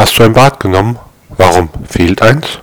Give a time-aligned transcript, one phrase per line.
[0.00, 0.98] Hast du ein Bad genommen?
[1.28, 2.60] Warum fehlt eins?